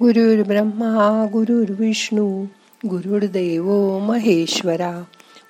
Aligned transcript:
गुरुर् 0.00 0.46
ब्रह्मा 0.46 1.26
गुरुर्विष्णू 1.32 2.44
गुरुर्देव 2.86 3.98
महेश्वरा 3.98 5.02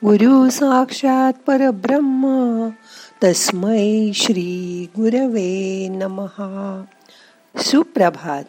गुरु 0.04 0.50
साक्षात 0.50 1.32
परब्रह्म 1.46 2.68
तस्मै 3.24 4.10
श्री 4.14 4.86
गुरवे 4.96 5.88
नमहा 5.88 6.84
सुप्रभात 7.56 8.44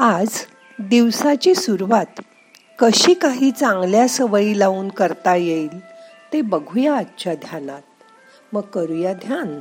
आज 0.00 0.28
दिवसाची 0.78 1.54
सुरुवात 1.54 2.20
कशी 2.78 3.14
काही 3.14 3.50
चांगल्या 3.50 4.08
सवयी 4.08 4.58
लावून 4.58 4.88
करता 4.88 5.36
येईल 5.36 5.78
ते 6.32 6.40
बघूया 6.40 6.96
आजच्या 6.96 7.34
ध्यानात. 7.34 7.82
मग 8.52 8.60
करूया 8.60 9.12
ध्यान. 9.12 9.60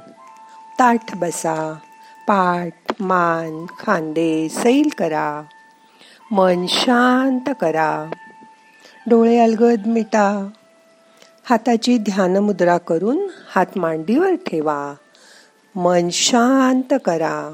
ताठ 0.80 1.18
बसा 1.18 1.74
पाठ 2.28 2.83
मान 3.00 3.66
खांदे 3.80 4.50
सैल 4.50 4.90
करा. 4.98 5.42
मन 6.32 6.66
शांत 6.70 7.50
करा. 7.62 8.12
डोळे 9.10 9.40
अलगद 9.40 9.88
मिटा. 9.88 10.50
हाताची 11.50 11.98
ध्यान 11.98 12.38
मुद्रा 12.38 12.78
करून 12.78 13.28
हात 13.56 13.66
मांडीवर 13.76 14.36
ठेवा. 14.36 14.94
मन 15.76 16.10
शांत 16.12 16.94
करा. 17.06 17.54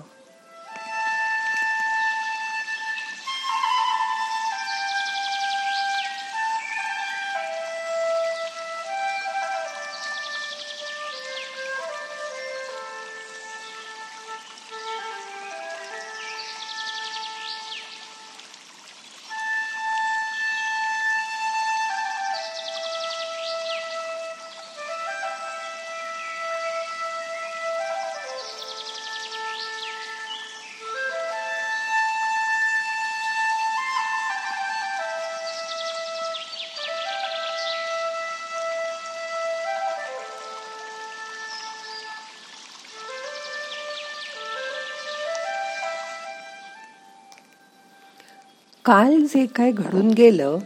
काल 48.90 49.22
जे 49.22 49.45
काय 49.45 49.72
घडून 49.72 50.09
गेलं 50.09 50.58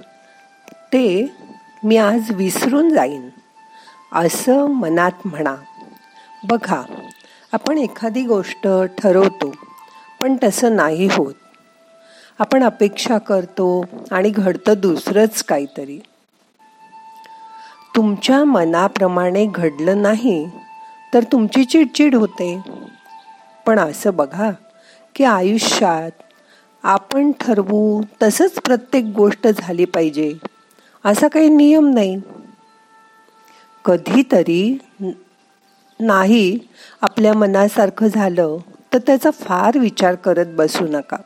ते 0.94 1.36
मी 1.84 1.98
आज 1.98 2.32
विसरून 2.32 2.90
जाईन. 2.90 3.30
असं 4.14 4.66
मनात 4.66 5.12
म्हणा. 5.26 5.56
बघा 6.50 6.84
आपण 7.54 7.78
एखादी 7.78 8.24
गोष्ट 8.24 8.68
ठरवतो 8.98 9.54
पण 10.22 10.36
तसं 10.44 10.76
नाही 10.76 11.06
होत. 11.06 11.34
आपण 12.40 12.64
अपेक्षा 12.64 13.18
करतो 13.18 13.86
आणि 14.12 14.30
घडतं 14.30 14.74
दुसरंच 14.78 15.44
काहीतरी. 15.44 16.00
तुमच्या 17.96 18.44
मनाप्रमाणे 18.44 19.46
घडलं 19.46 20.02
नाही 20.02 20.50
तर 21.14 21.24
तुमची 21.24 21.66
चिडचिड 21.66 22.16
होते. 22.16 22.62
पण 23.66 23.80
असं 23.80 24.16
बघा 24.16 24.52
की 25.16 25.24
आयुष्यात 25.24 26.23
आपण 27.14 27.32
ठरवू 27.32 28.02
तसंच 28.24 28.52
प्रत्येक 28.52 29.06
गोष्ट 29.06 29.48
झाली 29.48 29.86
पाहिजे. 29.86 30.34
असा 31.06 31.28
काही 31.28 31.50
नियम 31.50 31.90
नाही. 31.90 32.20
कधीतरी 33.86 34.78
नाही 36.00 36.60
आपल्या 37.02 37.34
मनासारखं 37.34 38.08
झालं 38.08 38.58
तर 38.94 38.98
त्याचा 38.98 39.32
फार 39.32 39.78
विचार 39.78 40.16
करत 40.16 40.46
बसू 40.48 40.88
नका. 40.88 41.18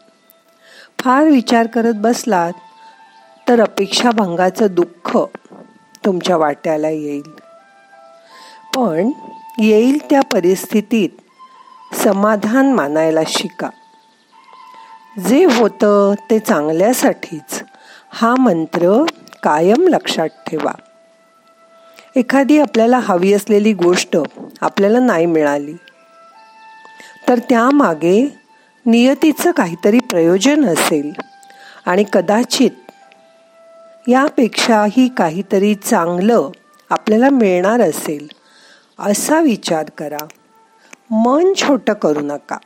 फार 0.99 1.23
विचार 1.23 1.67
करत 1.67 1.93
बसलात 1.95 2.53
तर 3.47 3.61
अपेक्षाभंगाचं 3.61 4.67
दुःख 4.71 5.17
तुमच्या 6.05 6.37
वाट्याला 6.37 6.89
येईल. 6.89 7.29
पण 8.75 9.11
येईल 9.59 10.09
त्या 10.09 10.21
परिस्थितीत 10.21 11.09
समाधान 11.95 12.73
मानायला 12.73 13.21
शिका. 13.27 13.69
जे 15.25 15.44
होतं 15.45 16.13
ते 16.31 16.39
चांगल्यासाठीच. 16.39 17.63
हा 18.09 18.35
मंत्र 18.39 19.03
कायम 19.44 19.88
लक्षात 19.88 20.28
ठेवा. 20.47 20.72
एखादी 22.16 22.59
आपल्याला 22.59 23.00
हवी 23.00 23.33
असलेली 23.33 23.73
गोष्ट 23.73 24.17
आपल्याला 24.61 25.00
नाही 25.00 25.25
मिळाली 25.25 25.73
तर 27.27 27.39
त्यामागे 27.39 28.38
नियतीचं 28.85 29.51
काहीतरी 29.51 30.00
प्रयोजन 30.00 30.66
असेल 30.66 31.11
आणि 31.85 32.03
कदाचित 32.13 32.72
यापेक्षाही 34.07 35.07
काहीतरी 35.07 35.75
चांगलं 35.75 36.50
आपल्याला 36.89 37.29
मिळणार 37.29 37.81
असेल 37.81 38.27
असा 39.00 39.39
विचार 39.39 39.85
करा. 39.97 40.25
मन 41.09 41.53
छोटं 41.53 41.94
करू 41.94 42.19
नका. 42.19 42.57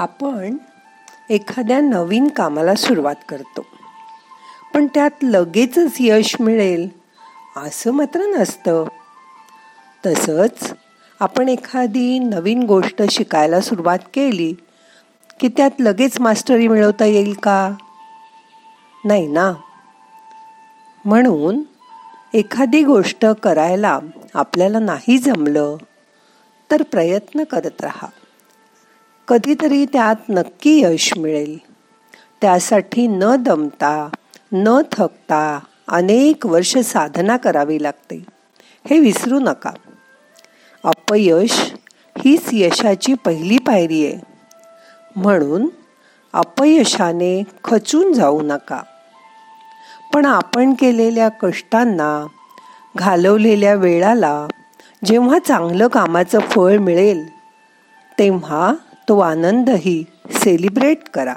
आपण 0.00 0.56
एखाद्या 1.30 1.80
नवीन 1.80 2.28
कामाला 2.28 2.74
सुरुवात 2.74 3.14
करतो. 3.28 3.66
पण 4.74 4.86
त्यात 4.86 5.10
लगेचच 5.22 5.92
यश 6.00 6.36
मिळेल 6.40 6.88
असं 7.56 7.90
मात्र 7.90 8.20
नसतं. 8.20 8.84
तसंच 10.06 10.72
आपण 11.20 11.48
एखादी 11.48 12.18
नवीन 12.18 12.62
गोष्ट 12.62 13.02
शिकायला 13.10 13.60
सुरुवात 13.60 13.98
केली 14.14 14.54
की 15.40 15.48
त्यात 15.48 15.70
लगेच 15.80 16.20
मास्टरी 16.20 16.68
मिळवता 16.68 17.04
येईल 17.04 17.32
का? 17.32 17.74
नाही 19.04 19.26
ना? 19.26 19.52
म्हणून 21.04 21.62
एखादी 22.34 22.84
गोष्ट 22.84 23.26
करायला 23.26 23.98
आपल्याला 24.34 24.78
नाही 24.78 25.18
जमलं 25.18 25.76
तर 26.70 26.82
प्रयत्न 26.82 27.44
करत 27.44 27.80
राहा. 27.80 28.06
कधीतरी 29.30 29.84
त्यात 29.84 30.16
नक्की 30.28 30.80
यश 30.84 31.18
मिळेल. 31.18 31.58
त्यासाठी 32.40 33.06
न 33.06 33.24
दमता 33.38 34.08
न 34.52 34.80
थकता 34.92 35.60
अनेक 35.88 36.46
वर्ष 36.46 36.78
साधना 36.78 37.36
करावी 37.36 37.82
लागते. 37.82 38.24
हे 38.90 38.98
विसरू 38.98 39.38
नका. 39.38 39.70
अपयश 40.84 41.74
हीच 42.18 42.42
यशाची 42.52 43.14
पहिली 43.14 43.58
पायरी 43.58 44.06
आहे. 44.06 44.18
म्हणून 45.16 45.68
अपयशाने 46.32 47.42
खचून 47.64 48.12
जाऊ 48.12 48.40
नका. 48.44 48.82
पण 50.14 50.26
आपण 50.26 50.74
केलेल्या 50.74 51.28
कष्टांना 51.28 52.26
घालवलेल्या 52.96 53.74
वेळाला 53.74 54.46
जेव्हा 55.04 55.38
चांगलं 55.38 55.86
कामाचं 55.86 56.40
फळ 56.40 56.76
मिळेल 56.76 57.28
तेव्हा 58.18 58.72
तो 59.10 59.20
आनंदही 59.20 60.06
सेलिब्रेट 60.32 61.08
करा. 61.08 61.34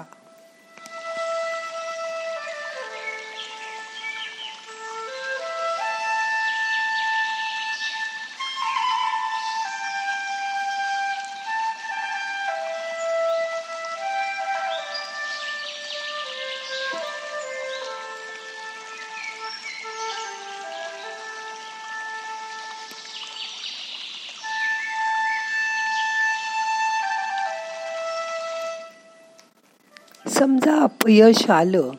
समजा 30.33 30.83
अपयश 30.83 31.49
आलं 31.49 31.91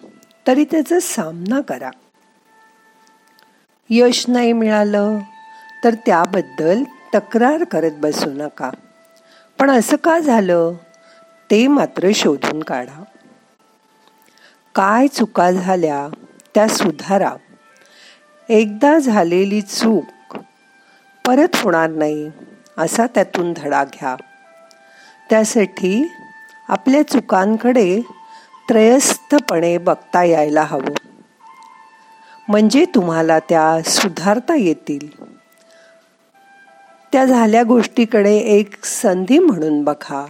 तरी 0.47 0.65
त्याचा 0.65 1.01
सामना 1.01 1.61
करा. 1.61 1.91
यश 3.91 4.25
नाही 4.29 4.53
मिळालं 4.53 5.19
तर 5.85 5.95
त्याबद्दल 5.95 6.83
तक्रार 7.15 7.65
करत 7.65 7.91
बसू 7.99 8.31
नका. 8.31 8.71
पण 9.59 9.71
असं 9.71 9.97
का 9.97 10.19
झालं? 10.19 10.73
ते 11.51 11.67
मात्र 11.67 12.09
शोधून 12.15 12.63
काढा. 12.63 13.03
काय 14.75 15.07
चुका 15.07 15.51
झाल्या 15.51 16.09
त्या 16.55 16.69
सुधारा. 16.69 17.33
एकदा 18.49 18.99
झालेली 18.99 19.61
चूक 19.61 20.37
परत 21.27 21.57
होणार 21.57 21.91
नाही 21.91 22.31
असा 22.79 23.07
त्यातून 23.07 23.53
धडा 23.57 23.85
घ्या. 23.85 24.17
त्यासाठी 25.31 26.13
आपल्या 26.69 27.09
चुकांकडे 27.09 28.01
त्रयस्थपणे 28.69 29.79
बघता 29.79 30.25
यायला 30.25 30.63
हवं. 30.63 30.95
म्हणजे 32.49 32.85
तुम्हाला 32.85 33.39
त्या 33.39 33.83
सुधारता 33.87 34.55
येतील. 34.55 35.25
त्या 37.13 37.25
झाल्या 37.25 37.63
गोष्टीकडे 37.63 38.37
एक 38.37 38.85
संधी 38.85 39.39
म्हणून 39.39 39.85
बघा. 39.85 40.27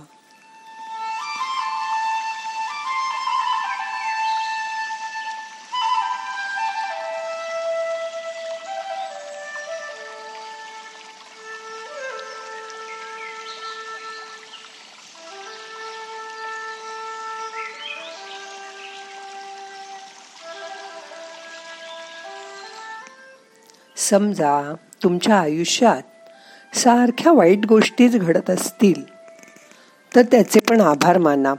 समजा 24.10 24.74
तुमच्या 25.02 25.40
आयुष्यात 25.40 26.02
सारख्या 26.76 27.32
वाईट 27.32 27.66
गोष्टीच 27.66 28.16
घडत 28.16 28.50
असतील 28.50 29.02
तर 30.14 30.22
त्याचे 30.22 30.60
पण 30.60 30.80
आभार 30.80 31.18
माना. 31.18 31.54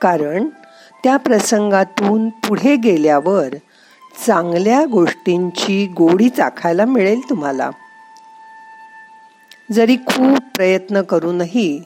कारण 0.00 0.48
त्या 1.04 1.16
प्रसंगातून 1.16 2.28
पुढे 2.28 2.76
गेल्यावर 2.76 3.54
चांगल्या 4.26 4.84
गोष्टींची 4.84 5.86
गोडी 5.86 6.28
चाखायला 6.28 6.84
मिळेल 6.84 7.20
तुम्हाला. 7.30 7.70
जरी 9.72 9.96
खूप 9.96 10.38
प्रयत्न 10.54 11.02
करूनही 11.02 11.82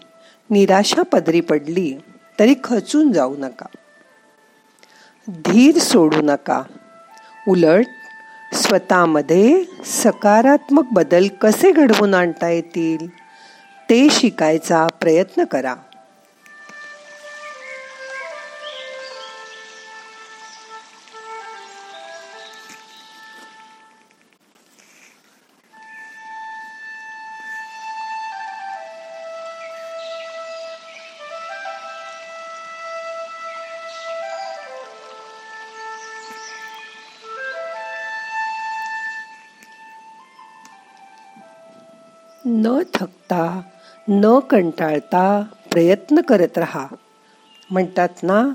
निराशा 0.50 1.02
पदरी 1.02 1.40
पडली 1.40 1.98
तरी 2.38 2.54
खचून 2.64 3.12
जाऊ 3.12 3.34
नका. 3.38 3.66
धीर 5.28 5.78
सोडू 5.78 6.20
नका. 6.22 6.62
उलट 7.48 7.84
स्वतःमध्ये 8.54 9.64
सकारात्मक 9.84 10.84
बदल 10.92 11.26
कसे 11.40 11.70
घडवून 11.70 12.14
आणता 12.14 12.48
येतील 12.48 13.06
ते 13.90 14.06
शिकायचा 14.10 14.86
प्रयत्न 15.00 15.44
करा. 15.44 15.74
न 42.46 42.82
थकता 42.94 43.62
न 44.08 44.38
कंटाळता 44.38 45.44
प्रयत्न 45.72 46.20
करत 46.20 46.58
रहा. 46.58 46.86
म्हणतात 47.70 48.08
ना 48.22 48.52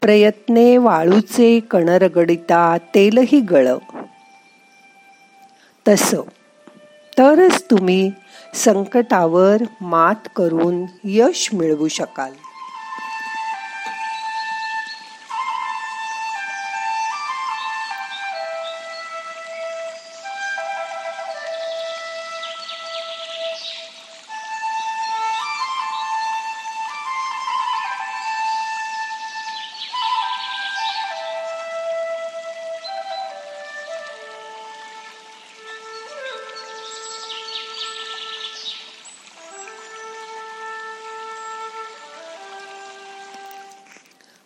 प्रयत्ने 0.00 0.76
वाळूचे 0.76 1.60
कणरगडिता 1.60 2.76
तेलही 2.94 3.40
गळ. 3.40 3.68
तस. 5.88 6.14
तरच 7.18 7.64
तुम्ही 7.70 8.10
संकटावर 8.54 9.56
मात 9.80 10.28
करून 10.36 10.84
यश 11.04 11.50
मिळवू 11.52 11.88
शकाल. 11.88 12.32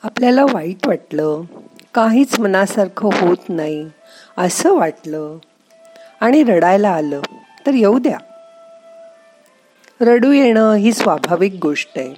आपल्याला 0.04 0.44
वाईट 0.44 0.86
वाटलं 0.86 1.42
काहीच 1.94 2.40
मनासारखं 2.40 3.08
होत 3.12 3.36
नाही 3.48 3.88
असं 4.38 4.74
वाटलं 4.74 5.36
आणि 6.20 6.42
रडायला 6.42 6.90
आलं 6.90 7.20
तर 7.66 7.74
येऊ 7.74 7.98
द्या. 7.98 8.18
रडू 10.00 10.32
येणं 10.32 10.74
ही 10.74 10.92
स्वाभाविक 10.92 11.54
गोष्ट 11.62 11.90
आहे. 11.96 12.14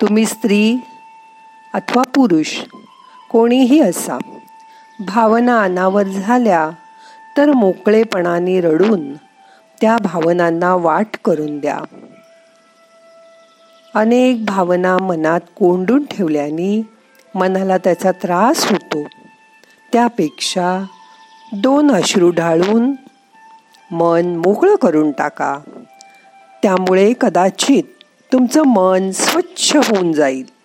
तुम्ही 0.00 0.26
स्त्री 0.26 0.76
अथवा 1.74 2.02
पुरुष 2.02 2.58
कोणीही 3.30 3.80
असा 3.80 4.18
भावना 5.00 5.62
अनावर 5.62 6.02
झाल्या 6.02 6.70
तर 7.36 7.52
मोकळेपणाने 7.52 8.60
रडून 8.60 9.14
त्या 9.80 9.96
भावनांना 9.96 10.74
वाट 10.74 11.16
करून 11.24 11.58
द्या. 11.58 11.78
अनेक 13.94 14.44
भावना 14.44 14.96
मनात 14.98 15.40
कोंडून 15.56 16.04
ठेवल्याने 16.04 16.82
मनाला 17.34 17.78
त्याचा 17.78 18.12
त्रास 18.12 18.70
होतो. 18.70 19.04
त्यापेक्षा 19.92 20.84
दोन 21.52 21.90
अश्रू 21.90 22.30
ढाळून 22.30 22.92
मन 23.90 24.36
मोकळं 24.36 24.76
करून 24.76 25.10
टाका. 25.10 25.58
त्यामुळे 26.62 27.12
कदाचित 27.20 27.82
तुमचं 28.32 28.62
मन 28.62 29.10
स्वच्छ 29.10 29.76
होऊन 29.76 30.12
जाईल. 30.12 30.61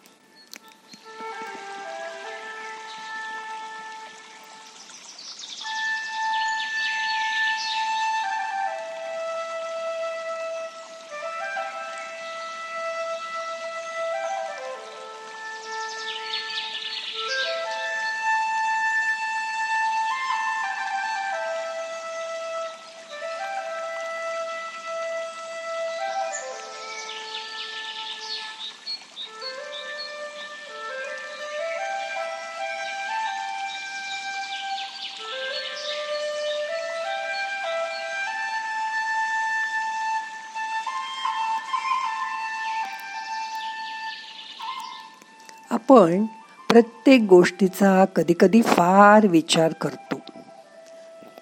आपण 45.77 46.25
प्रत्येक 46.69 47.21
गोष्टीचा 47.21 48.05
कधीकधी 48.05 48.61
फार 48.61 49.27
विचार 49.27 49.73
करतो. 49.73 50.15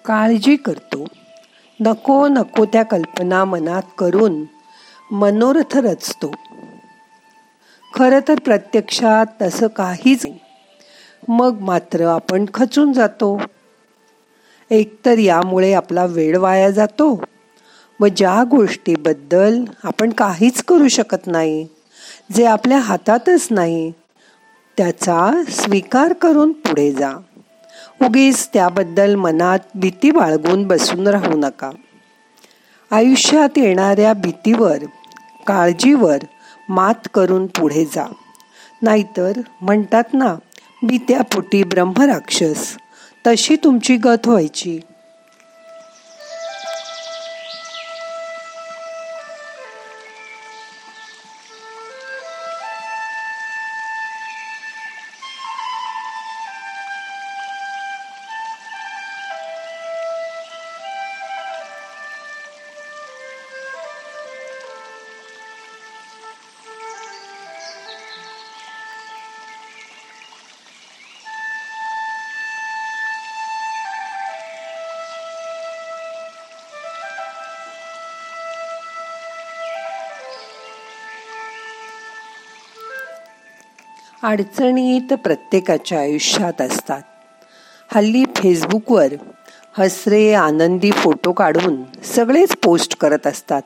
काळजी 0.04 0.56
करतो. 0.56 1.04
नको 1.80 2.28
नको 2.28 2.64
त्या 2.64 2.82
कल्पना 2.82 3.44
मनात 3.44 3.82
करून 3.98 4.44
मनोरथ 5.10 5.76
रचतो. 5.76 6.34
खरं 7.94 8.18
तर 8.28 8.38
प्रत्यक्षात 8.38 9.26
तसं 9.42 9.66
काहीच 9.66 10.26
मग 11.28 11.58
मात्र 11.60 12.06
आपण 12.06 12.44
खचून 12.54 12.92
जातो. 12.92 13.42
एकतर 14.70 15.18
यामुळे 15.18 15.72
आपला 15.72 16.04
वेळ 16.04 16.38
वाया 16.38 16.70
जातो. 16.70 17.24
व 18.00 18.06
ज्या 18.06 18.44
गोष्टीबद्दल 18.50 19.64
आपण 19.84 20.10
काहीच 20.10 20.64
करू 20.64 20.88
शकत 20.88 21.26
नाही 21.26 21.68
जे 22.32 22.44
आपल्या 22.44 22.78
हातातच 22.78 23.48
नाही 23.50 23.92
त्याचा 24.78 25.30
स्वीकार 25.48 26.12
करून 26.12 26.52
पुढे 26.52 26.92
जा. 26.92 27.12
उगीच 28.02 28.48
त्याबद्दल 28.52 29.14
मनात 29.14 29.58
भीती 29.74 30.10
बाळगून 30.10 30.66
बसून 30.66 31.06
राहू 31.06 31.36
नका. 31.36 31.70
आयुष्यात 32.90 33.58
येणाऱ्या 33.58 34.12
भीतीवर 34.12 34.78
काळजीवर 35.46 36.18
मात 36.68 37.08
करून 37.14 37.46
पुढे 37.46 37.84
जा. 37.84 38.12
नाहीतर 38.82 39.32
म्हणतात 39.60 40.04
ना 40.12 40.36
भीत्यापोटी 40.82 41.64
ब्रह्मराक्षस. 41.64 42.76
तशी 43.26 43.56
तुमची 43.56 43.96
गत 43.96 44.28
व्हायची. 44.28 44.80
अडचणीत 84.26 85.12
प्रत्येकाच्या 85.12 86.00
आयुष्यात 86.00 86.60
असतात. 86.60 87.02
हल्ली 87.94 88.24
फेसबुकवर 88.36 89.06
हसरे 89.78 90.34
आनंदी 90.34 90.90
फोटो 90.90 91.32
काढून 91.32 91.82
सगळेच 92.04 92.56
पोस्ट 92.56 92.96
करत 92.96 93.26
असतात. 93.26 93.62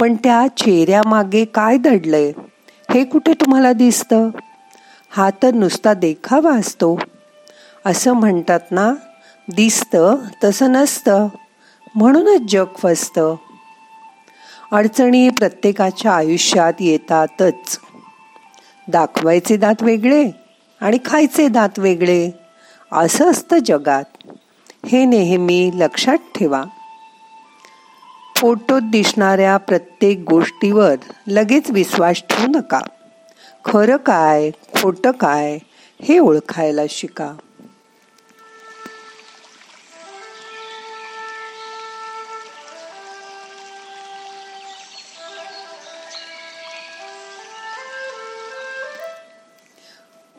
पण 0.00 0.14
त्या 0.14 0.46
चेहऱ्यामागे 0.56 1.44
काय 1.44 1.76
दडलंय 1.76 2.32
हे 2.90 3.04
कुठे 3.04 3.32
तुम्हाला 3.32 3.72
दिसतं? 3.72 4.28
हा 5.10 5.30
तर 5.30 5.50
नुसता 5.50 5.94
देखावा 5.94 6.56
असतो. 6.56 6.98
असं 7.86 8.12
म्हणतात 8.12 8.60
ना 8.70 8.92
दिसतं 9.52 10.16
तसं 10.44 10.72
नसतं 10.72 11.28
म्हणूनच 11.94 12.40
जग 12.50 12.66
फसतं. 12.78 13.34
अडचणी 14.72 15.30
प्रत्येकाच्या 15.30 16.12
आयुष्यात 16.12 16.72
येतातच. 16.80 17.80
दाखवायचे 18.90 19.56
दात 19.56 19.82
वेगळे 19.82 20.30
आणि 20.80 20.98
खायचे 21.04 21.48
दात 21.48 21.78
वेगळे. 21.78 22.30
असं 22.92 23.30
असतं 23.30 23.56
जगात. 23.66 24.04
हे 24.86 25.04
नेहमी 25.04 25.70
लक्षात 25.74 26.16
ठेवा. 26.34 26.62
फोटोत 28.36 28.80
दिसणाऱ्या 28.82 29.56
प्रत्येक 29.56 30.24
गोष्टीवर 30.30 30.94
लगेच 31.26 31.70
विश्वास 31.70 32.22
ठेवू 32.30 32.46
नका. 32.46 32.80
खरं 33.64 33.96
काय 33.96 34.50
खोटं 34.50 35.10
काय 35.10 35.58
हे 36.02 36.18
ओळखायला 36.18 36.82
शिका. 36.88 37.32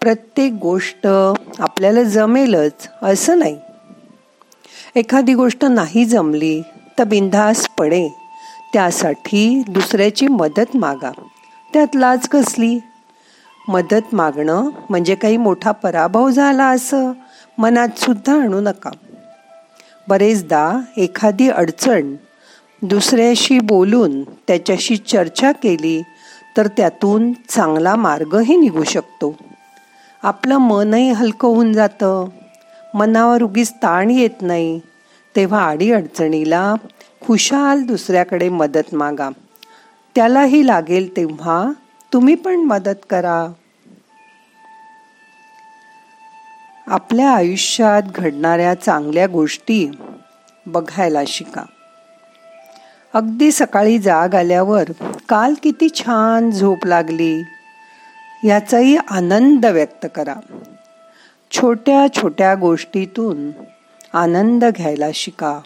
प्रत्येक 0.02 0.54
गोष्ट 0.54 1.08
आपल्याला 1.60 2.04
जमेलच 2.04 2.88
असं 3.02 3.40
नाही. 3.40 3.58
एखादी 4.96 5.34
गोष्ट 5.34 5.66
नाही 5.66 6.06
जमली 6.06 6.62
तर 7.00 7.04
बिंधासपणे 7.04 8.10
त्यासाठी 8.74 9.64
दुसऱ्याची 9.68 10.28
मदत 10.28 10.76
मागा. 10.76 11.12
त्यात 11.74 11.88
लाज 11.96 12.28
कसली? 12.28 12.80
मदत 13.68 14.16
मागणं 14.16 14.70
म्हणजे 14.90 15.16
काही 15.16 15.38
मोठा 15.38 15.72
पराभव 15.72 16.30
झाला 16.30 16.66
असं 16.66 17.12
मनात 17.58 18.00
सुद्धा 18.00 18.42
आणू 18.42 18.60
नका. 18.60 18.92
बरेचदा 20.08 20.80
एखादी 20.98 21.50
अडचण 21.50 22.16
दुसऱ्याशी 22.82 23.60
बोलून 23.60 24.24
त्याच्याशी 24.24 24.98
चर्चा 24.98 25.52
केली 25.52 26.02
तर 26.58 26.68
त्यातून 26.68 27.34
चांगला 27.50 27.96
मार्गही 27.96 28.58
निघू 28.58 28.84
शकतो. 28.84 29.36
आपलं 30.24 30.58
मनही 30.58 31.12
हलकं 31.12 31.48
होऊन 31.48 31.74
जातं. 31.74 32.26
मनावर 32.94 33.44
उगीच 33.44 33.74
ताण 33.74 34.10
येत 34.10 34.42
नाही. 34.42 34.80
तेव्हा 35.36 35.62
आडी 35.62 35.92
अडचणीला 35.92 36.74
खुशाल 37.28 37.82
दुसऱ्याकडे 37.82 38.50
मदत 38.50 38.96
मागा. 38.96 39.30
त्यालाही 40.16 40.68
लागेल 40.68 41.18
तेव्हा 41.18 41.72
तुम्ही 42.14 42.36
पण 42.36 42.56
मदत 42.56 43.06
करा. 43.10 43.54
आपल्या 46.88 47.32
आयुष्यात 47.32 48.02
घडणाऱ्या 48.16 48.74
चांगल्या 48.74 49.28
गोष्टी 49.28 49.92
बघायला 50.66 51.20
शिका. 51.28 51.64
अगदी 53.14 53.52
सकाळी 53.52 54.00
जाग 54.00 54.36
आल्यावर 54.36 54.84
काल 55.30 55.54
किती 55.64 55.90
छान 55.90 56.52
झोप 56.52 56.86
लागली. 56.86 57.44
याचाही 58.44 58.98
आनंद 58.98 59.66
व्यक्त 59.66 60.06
करा. 60.16 60.36
छोट्या 61.52 62.14
छोट्या 62.14 62.56
गोष्टीतून 62.56 63.52
आनंद 64.14 64.66
घ्यायला 64.66 65.06
शिका. 65.14 65.60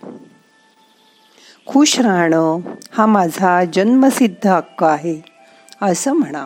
खुश 1.67 2.00
राहणं 2.00 2.60
हा 2.91 3.05
माझा 3.05 3.65
जन्मसिद्ध 3.65 4.48
हक्क 4.48 4.84
आहे 4.84 5.22
असं 5.82 6.13
म्हणा. 6.13 6.46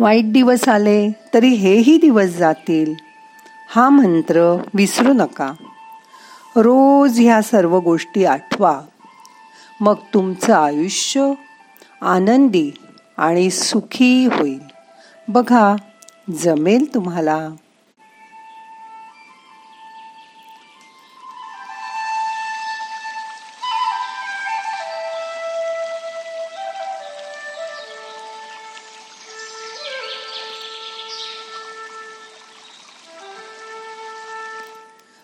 वाईट 0.00 0.32
दिवस 0.32 0.68
आले 0.68 1.12
तरी 1.34 1.48
हेही 1.48 1.98
दिवस 1.98 2.28
जातील 2.28 2.94
हा 3.70 3.88
मंत्र 3.88 4.62
विसरू 4.74 5.12
नका. 5.12 5.52
रोज 6.56 7.20
ह्या 7.20 7.42
सर्व 7.42 7.78
गोष्टी 7.78 8.24
आठवा. 8.24 8.80
मग 9.80 9.94
तुमचं 10.14 10.54
आयुष्य 10.54 11.32
आनंदी 12.02 12.70
आणि 13.18 13.50
सुखी 13.50 14.26
होईल. 14.26 14.62
बघा 15.28 15.76
जमेल 16.38 16.94
तुम्हाला. 16.94 17.48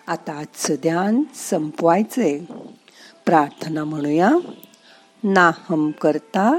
आता 0.06 0.32
आजचं 0.32 0.74
ध्यान 0.74 1.22
संपवायचे 1.34 2.44
प्रार्थना 3.26 3.84
म्हणूया. 3.84 4.30
नाहम 5.24 5.90
करता 5.90 6.58